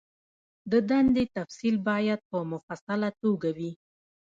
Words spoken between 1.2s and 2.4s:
تفصیل باید په